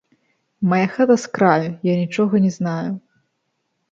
[0.71, 2.91] Мая хата з краю, я нічога не знаю!